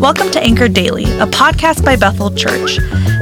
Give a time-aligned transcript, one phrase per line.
[0.00, 2.78] Welcome to Anchor Daily, a podcast by Bethel Church.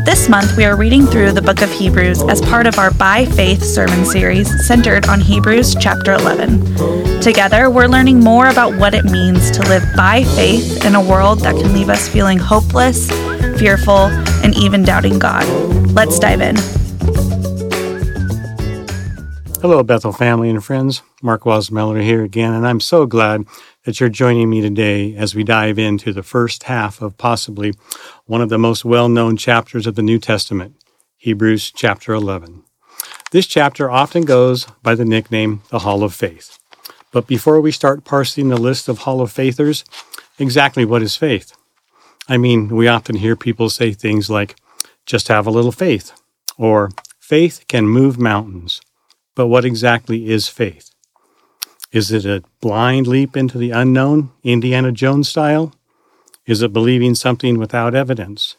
[0.07, 3.27] This month, we are reading through the book of Hebrews as part of our By
[3.27, 7.21] Faith sermon series centered on Hebrews chapter 11.
[7.21, 11.40] Together, we're learning more about what it means to live by faith in a world
[11.40, 13.11] that can leave us feeling hopeless,
[13.59, 14.06] fearful,
[14.43, 15.46] and even doubting God.
[15.93, 16.56] Let's dive in.
[19.61, 21.02] Hello, Bethel family and friends.
[21.20, 23.45] Mark Wasmeller here again, and I'm so glad
[23.84, 27.73] that you're joining me today as we dive into the first half of possibly
[28.27, 30.77] one of the most well known chapters of the New Testament,
[31.16, 32.62] Hebrews chapter 11.
[33.33, 36.61] This chapter often goes by the nickname the Hall of Faith.
[37.11, 39.84] But before we start parsing the list of Hall of Faithers,
[40.38, 41.52] exactly what is faith?
[42.28, 44.55] I mean, we often hear people say things like,
[45.05, 46.12] just have a little faith,
[46.56, 48.80] or faith can move mountains.
[49.38, 50.91] But what exactly is faith?
[51.92, 55.72] Is it a blind leap into the unknown, Indiana Jones style?
[56.44, 58.56] Is it believing something without evidence?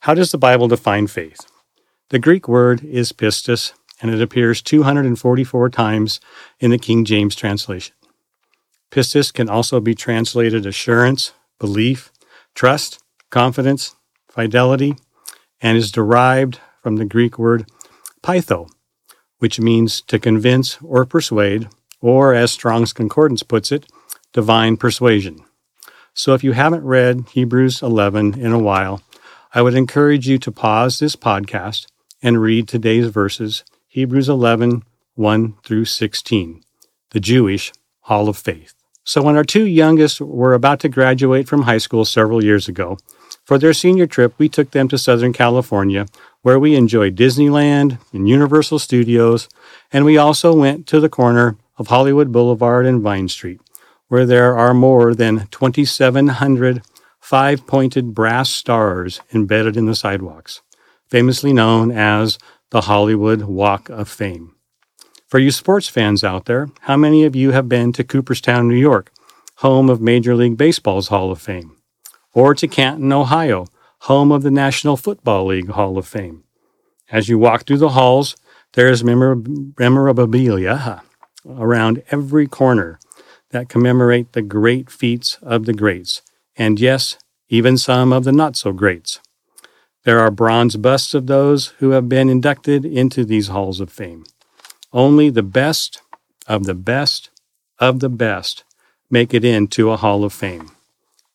[0.00, 1.38] How does the Bible define faith?
[2.08, 6.18] The Greek word is pistis, and it appears 244 times
[6.60, 7.94] in the King James translation.
[8.90, 12.10] Pistis can also be translated assurance, belief,
[12.54, 13.96] trust, confidence,
[14.30, 14.96] fidelity,
[15.60, 17.66] and is derived from the Greek word
[18.22, 18.70] peitho,
[19.44, 21.68] which means to convince or persuade,
[22.00, 23.84] or as Strong's Concordance puts it,
[24.32, 25.44] divine persuasion.
[26.14, 29.02] So if you haven't read Hebrews 11 in a while,
[29.52, 31.84] I would encourage you to pause this podcast
[32.22, 34.82] and read today's verses, Hebrews 11,
[35.14, 36.64] 1 through 16,
[37.10, 38.72] the Jewish Hall of Faith.
[39.04, 42.96] So when our two youngest were about to graduate from high school several years ago,
[43.44, 46.06] for their senior trip, we took them to Southern California,
[46.44, 49.48] where we enjoyed Disneyland and Universal Studios,
[49.90, 53.62] and we also went to the corner of Hollywood Boulevard and Vine Street,
[54.08, 56.82] where there are more than 2,700
[57.18, 60.60] five pointed brass stars embedded in the sidewalks,
[61.08, 62.36] famously known as
[62.68, 64.54] the Hollywood Walk of Fame.
[65.26, 68.74] For you sports fans out there, how many of you have been to Cooperstown, New
[68.74, 69.10] York,
[69.56, 71.74] home of Major League Baseball's Hall of Fame?
[72.34, 73.64] Or to Canton, Ohio,
[74.04, 76.44] home of the National Football League Hall of Fame?
[77.10, 78.36] As you walk through the halls,
[78.74, 81.02] there is memorabilia
[81.48, 82.98] around every corner
[83.50, 86.20] that commemorate the great feats of the greats,
[86.54, 87.16] and yes,
[87.48, 89.20] even some of the not so greats.
[90.04, 94.24] There are bronze busts of those who have been inducted into these halls of fame.
[94.92, 96.02] Only the best
[96.46, 97.30] of the best
[97.78, 98.64] of the best
[99.08, 100.72] make it into a hall of fame.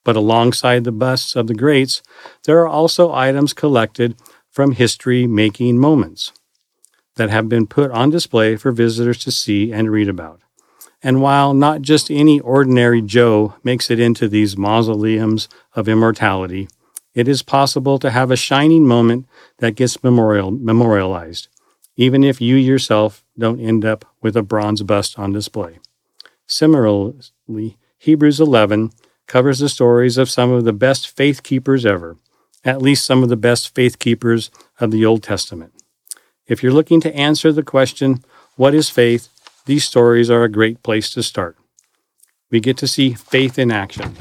[0.10, 2.02] But alongside the busts of the greats,
[2.46, 4.16] there are also items collected
[4.50, 6.32] from history making moments
[7.18, 10.42] that have been put on display for visitors to see and read about.
[11.04, 16.68] And while not just any ordinary Joe makes it into these mausoleums of immortality,
[17.14, 19.28] it is possible to have a shining moment
[19.60, 21.50] that gets memorial, memorialized,
[21.98, 25.78] even if you yourself don't end up with a bronze bust on display.
[26.48, 28.90] Similarly, Hebrews 11
[29.30, 32.18] covers the stories of some of the best faith keepers ever,
[32.66, 35.72] at least some of the best faith keepers of the Old Testament.
[36.48, 38.26] If you're looking to answer the question,
[38.58, 39.30] What is faith?
[39.66, 41.56] these stories are a great place to start.
[42.50, 44.16] We get to see faith in action.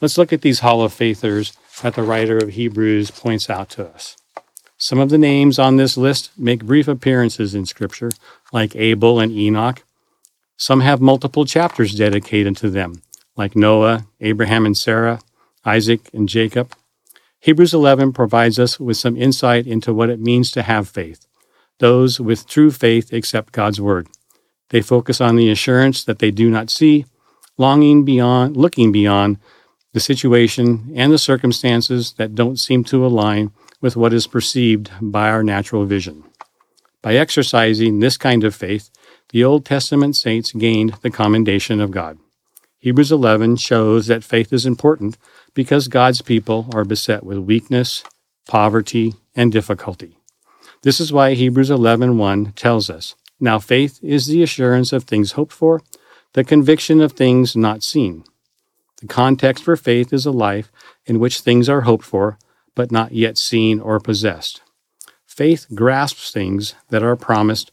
[0.00, 3.86] Let's look at these Hall of Faithers that the writer of Hebrews points out to
[3.86, 4.16] us.
[4.76, 8.10] Some of the names on this list make brief appearances in Scripture,
[8.52, 9.84] like Abel and Enoch.
[10.56, 13.02] Some have multiple chapters dedicated to them,
[13.38, 15.20] like Noah, Abraham and Sarah,
[15.64, 16.74] Isaac and Jacob.
[17.40, 21.26] Hebrews 11 provides us with some insight into what it means to have faith.
[21.78, 24.08] Those with true faith accept God's word.
[24.70, 27.06] They focus on the assurance that they do not see,
[27.56, 29.38] longing beyond, looking beyond
[29.92, 35.30] the situation and the circumstances that don't seem to align with what is perceived by
[35.30, 36.24] our natural vision.
[37.02, 38.90] By exercising this kind of faith,
[39.30, 42.18] the Old Testament saints gained the commendation of God.
[42.80, 45.18] Hebrews 11 shows that faith is important
[45.52, 48.04] because God's people are beset with weakness,
[48.46, 50.18] poverty, and difficulty.
[50.82, 55.52] This is why Hebrews 11:1 tells us, "Now faith is the assurance of things hoped
[55.52, 55.82] for,
[56.34, 58.22] the conviction of things not seen."
[59.00, 60.70] The context for faith is a life
[61.04, 62.38] in which things are hoped for
[62.76, 64.60] but not yet seen or possessed.
[65.26, 67.72] Faith grasps things that are promised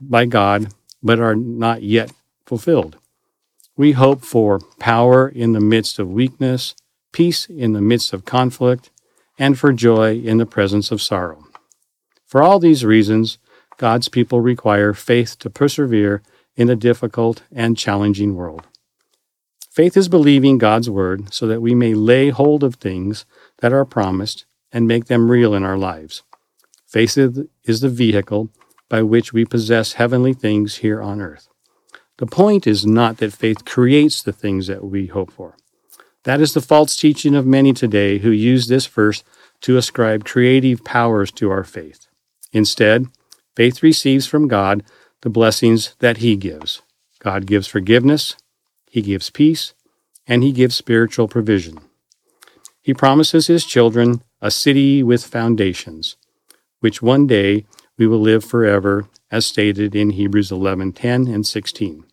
[0.00, 0.72] by God
[1.04, 2.12] but are not yet
[2.46, 2.96] fulfilled.
[3.82, 6.76] We hope for power in the midst of weakness,
[7.12, 8.90] peace in the midst of conflict,
[9.40, 11.46] and for joy in the presence of sorrow.
[12.24, 13.38] For all these reasons,
[13.78, 16.22] God's people require faith to persevere
[16.54, 18.68] in a difficult and challenging world.
[19.68, 23.26] Faith is believing God's word so that we may lay hold of things
[23.62, 26.22] that are promised and make them real in our lives.
[26.86, 28.48] Faith is the vehicle
[28.88, 31.48] by which we possess heavenly things here on earth.
[32.18, 35.56] The point is not that faith creates the things that we hope for.
[36.24, 39.24] That is the false teaching of many today who use this verse
[39.62, 42.06] to ascribe creative powers to our faith.
[42.52, 43.06] Instead,
[43.56, 44.84] faith receives from God
[45.22, 46.82] the blessings that He gives.
[47.18, 48.36] God gives forgiveness,
[48.90, 49.74] He gives peace,
[50.26, 51.78] and He gives spiritual provision.
[52.82, 56.16] He promises His children a city with foundations,
[56.80, 57.64] which one day
[58.02, 62.04] we will live forever, as stated in Hebrews 11:10 and 16.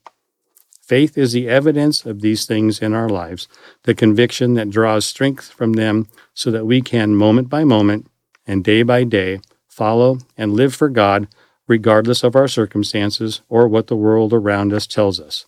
[0.84, 3.48] Faith is the evidence of these things in our lives,
[3.86, 6.06] the conviction that draws strength from them
[6.36, 8.06] so that we can, moment by moment
[8.46, 11.28] and day by day, follow and live for God
[11.68, 15.48] regardless of our circumstances or what the world around us tells us.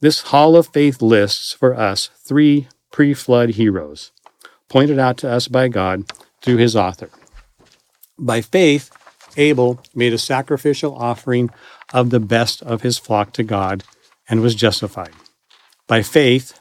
[0.00, 4.12] This Hall of Faith lists for us three pre flood heroes,
[4.70, 6.04] pointed out to us by God
[6.40, 7.10] through his author.
[8.18, 8.90] By faith,
[9.36, 11.50] Abel made a sacrificial offering
[11.92, 13.84] of the best of his flock to God
[14.28, 15.12] and was justified.
[15.86, 16.58] By faith,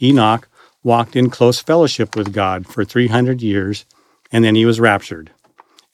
[0.00, 0.48] Enoch
[0.82, 3.84] walked in close fellowship with God for 300 years,
[4.30, 5.32] and then he was raptured.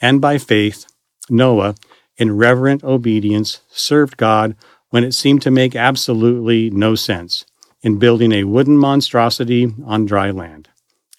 [0.01, 0.87] And by faith,
[1.31, 1.75] Noah,
[2.17, 4.55] in reverent obedience, served God
[4.91, 7.45] when it seemed to make absolutely no sense
[7.83, 10.69] in building a wooden monstrosity on dry land.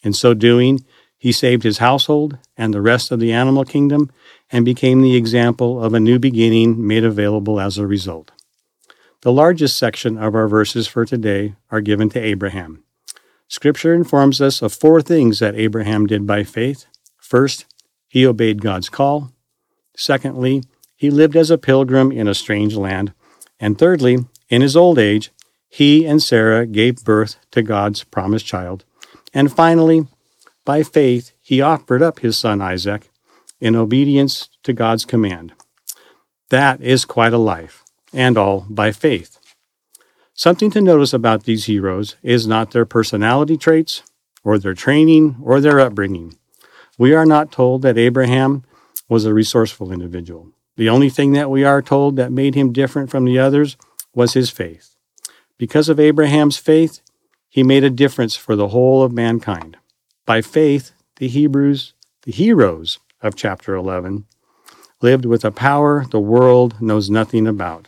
[0.03, 0.85] In so doing,
[1.17, 4.11] he saved his household and the rest of the animal kingdom
[4.55, 8.31] and became the example of a new beginning made available as a result.
[9.19, 12.81] The largest section of our verses for today are given to Abraham.
[13.49, 16.85] Scripture informs us of four things that Abraham did by faith.
[17.17, 17.65] First,
[18.07, 19.33] he obeyed God's call.
[19.97, 20.63] Secondly,
[20.95, 23.11] he lived as a pilgrim in a strange land.
[23.59, 25.31] And thirdly, in his old age,
[25.67, 28.85] he and Sarah gave birth to God's promised child.
[29.33, 30.07] And finally,
[30.63, 33.09] by faith, he offered up his son Isaac
[33.59, 35.53] in obedience to God's command.
[36.49, 39.39] That is quite a life, and all by faith.
[40.33, 44.03] Something to notice about these heroes is not their personality traits,
[44.43, 46.35] or their training, or their upbringing.
[46.97, 48.63] We are not told that Abraham
[49.09, 50.51] was a resourceful individual.
[50.77, 53.77] The only thing that we are told that made him different from the others
[54.13, 54.95] was his faith.
[55.57, 56.99] Because of Abraham's faith,
[57.49, 59.77] he made a difference for the whole of mankind.
[60.25, 61.93] By faith, the Hebrews,
[62.23, 64.25] the heroes of chapter 11,
[65.01, 67.87] lived with a power the world knows nothing about.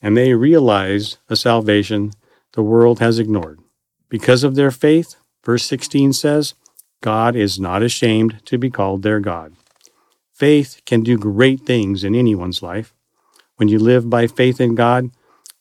[0.00, 2.12] And they realized a salvation
[2.52, 3.60] the world has ignored.
[4.08, 6.54] Because of their faith, verse 16 says,
[7.00, 9.54] God is not ashamed to be called their God.
[10.32, 12.94] Faith can do great things in anyone's life.
[13.56, 15.10] When you live by faith in God,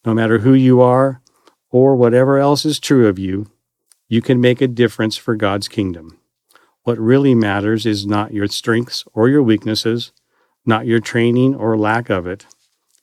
[0.06, 1.22] no matter who you are
[1.70, 3.52] or whatever else is true of you,
[4.08, 6.18] you can make a difference for God's kingdom.
[6.88, 10.14] What really matters is not your strengths or your weaknesses,
[10.66, 12.46] not your training or lack of it.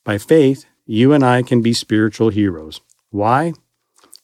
[0.05, 2.81] By faith, you and I can be spiritual heroes.
[3.11, 3.53] Why?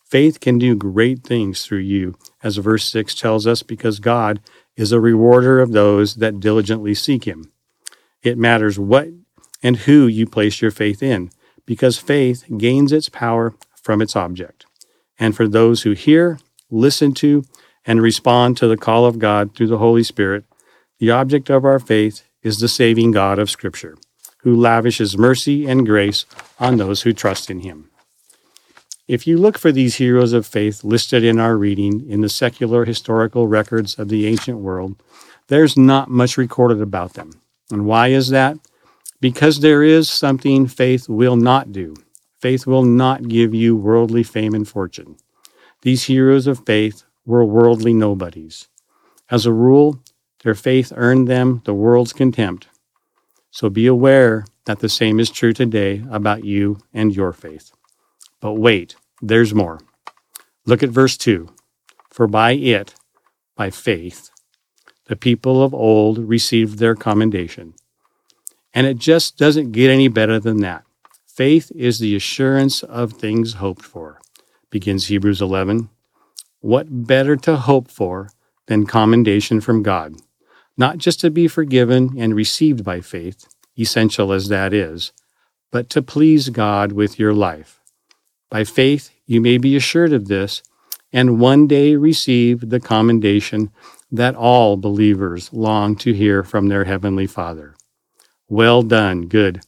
[0.07, 4.41] Faith can do great things through you, as verse 6 tells us, because God
[4.77, 7.53] is a rewarder of those that diligently seek Him.
[8.23, 9.09] It matters what
[9.63, 11.29] and who you place your faith in,
[11.67, 14.65] because faith gains its power from its object.
[15.19, 16.39] And for those who hear,
[16.71, 17.45] listen to,
[17.85, 20.45] and respond to the call of God through the Holy Spirit,
[20.99, 23.97] the object of our faith is the saving God of Scripture,
[24.39, 26.27] who lavishes mercy and grace
[26.59, 27.91] on those who trust in Him.
[29.09, 32.85] If you look for these heroes of faith listed in our reading in the secular
[32.85, 35.03] historical records of the ancient world,
[35.49, 37.33] there's not much recorded about them.
[37.73, 38.57] And why is that?
[39.21, 41.97] Because there is something faith will not do.
[42.39, 45.17] Faith will not give you worldly fame and fortune.
[45.83, 48.67] These heroes of faith were worldly nobodies.
[49.31, 50.03] As a rule,
[50.43, 52.67] their faith earned them the world's contempt.
[53.53, 57.71] So be aware that the same is true today about you and your faith.
[58.41, 59.81] But wait, there's more.
[60.67, 61.49] Look at verse 2.
[62.11, 62.95] For by it,
[63.55, 64.31] by faith,
[65.07, 67.75] the people of old received their commendation.
[68.75, 70.85] And it just doesn't get any better than that.
[71.27, 74.21] Faith is the assurance of things hoped for,
[74.71, 75.91] begins Hebrews 11
[76.61, 78.31] what better to hope for
[78.67, 80.17] than commendation from God?
[80.77, 83.47] Not just to be forgiven and received by faith,
[83.79, 85.13] essential as that is,
[85.71, 87.81] but to please God with your life.
[88.51, 90.63] By faith, you may be assured of this
[91.13, 93.71] and one day receive the commendation
[94.13, 97.75] that all believers long to hear from their Heavenly Father.
[98.49, 99.61] Well done, good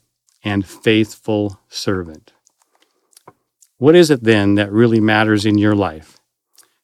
[0.44, 2.32] and faithful servant.
[3.78, 6.18] What is it then that really matters in your life?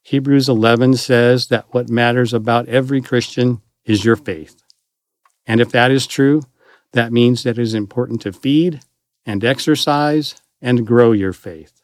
[0.09, 4.63] Hebrews 11 says that what matters about every Christian is your faith.
[5.47, 6.45] And if that is true,
[6.93, 8.81] that means that it is important to feed
[9.27, 11.83] and exercise and grow your faith.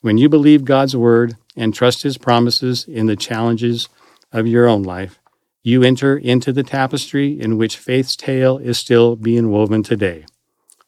[0.00, 3.90] When you believe God's word and trust his promises in the challenges
[4.32, 5.18] of your own life,
[5.62, 10.24] you enter into the tapestry in which faith's tale is still being woven today.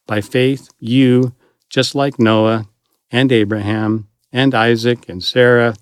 [0.07, 1.35] By faith, you,
[1.69, 2.67] just like Noah
[3.11, 5.75] and Abraham and Isaac and Sarah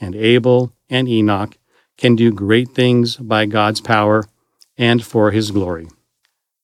[0.00, 1.56] and Abel and Enoch,
[1.96, 4.24] can do great things by God's power
[4.76, 5.88] and for his glory.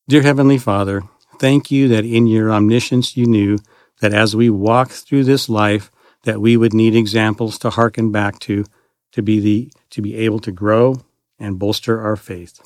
[0.08, 1.02] Dear Heavenly Father,
[1.38, 3.58] thank you that in your omniscience you knew
[4.00, 5.90] that as we walk through this life
[6.24, 8.64] that we would need examples to hearken back to
[9.12, 10.96] to be the to be able to grow
[11.38, 12.60] and bolster our faith.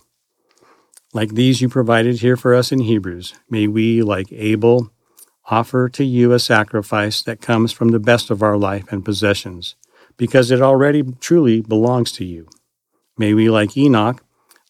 [1.13, 4.91] Like these you provided here for us in Hebrews, may we, like Abel,
[5.51, 9.75] offer to you a sacrifice that comes from the best of our life and possessions,
[10.19, 12.47] because it already truly belongs to you.
[13.17, 14.23] May we, like Enoch,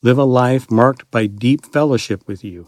[0.03, 2.67] live a life marked by deep fellowship with you.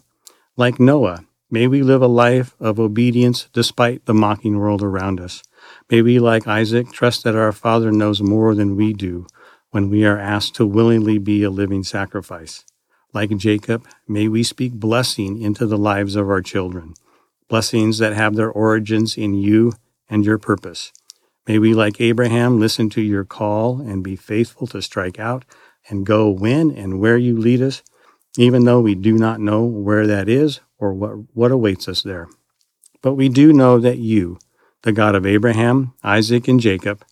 [0.57, 5.43] Like Noah, may we live a life of obedience despite the mocking world around us.
[5.89, 9.27] May we, like Isaac, trust that our Father knows more than we do
[9.71, 12.65] when we are asked to willingly be a living sacrifice.
[13.13, 16.95] Like Jacob, may we speak blessing into the lives of our children,
[17.49, 19.73] blessings that have their origins in you
[20.09, 20.93] and your purpose.
[21.50, 25.45] May we, like Abraham, listen to your call and be faithful to strike out
[25.88, 27.83] and go when and where you lead us,
[28.38, 32.28] even though we do not know where that is or what, what awaits us there.
[33.02, 34.38] But we do know that you,
[34.83, 37.04] the God of Abraham, Isaac, and Jacob,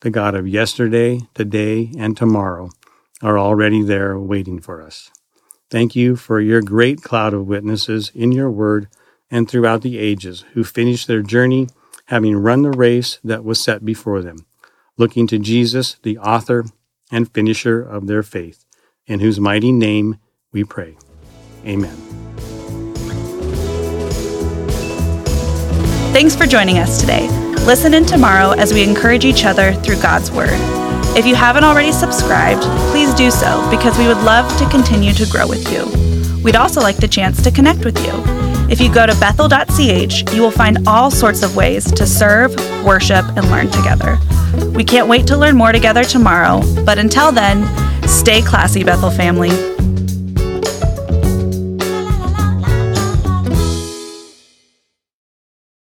[0.00, 2.68] the God of yesterday, today, and tomorrow,
[3.22, 5.10] are already there waiting for us.
[5.70, 8.88] Thank you for your great cloud of witnesses in your word
[9.30, 11.68] and throughout the ages who finished their journey
[12.06, 14.46] having run the race that was set before them,
[14.96, 16.64] looking to Jesus, the author
[17.10, 18.64] and finisher of their faith,
[19.06, 20.18] in whose mighty name
[20.52, 20.96] we pray.
[21.64, 21.96] Amen.
[26.12, 27.28] Thanks for joining us today.
[27.66, 30.58] Listen in tomorrow as we encourage each other through God's Word.
[31.16, 35.26] If you haven't already subscribed, please do so because we would love to continue to
[35.26, 35.84] grow with you.
[36.42, 38.35] We'd also like the chance to connect with you.
[38.68, 42.54] If you go to bethel.ch, you will find all sorts of ways to serve,
[42.84, 44.18] worship, and learn together.
[44.74, 47.64] We can't wait to learn more together tomorrow, but until then,
[48.08, 49.75] stay classy, Bethel family.